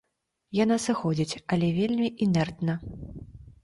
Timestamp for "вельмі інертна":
1.79-2.73